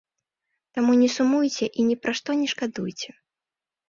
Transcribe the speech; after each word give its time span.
Таму 0.77 0.95
не 1.01 1.09
сумуйце 1.15 1.65
і 1.79 1.85
ні 1.89 1.97
пра 2.05 2.13
што 2.21 2.29
не 2.39 2.47
шкадуйце. 2.55 3.09